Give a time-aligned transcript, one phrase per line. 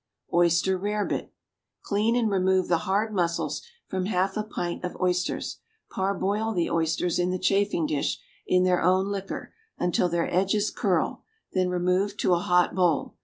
[0.33, 1.29] =Oyster Rarebit.=
[1.83, 5.59] Clean and remove the hard muscles from half a pint of oysters;
[5.91, 11.21] parboil the oysters in the chafing dish in their own liquor until their edges curl,
[11.53, 13.13] then remove to a hot bowl.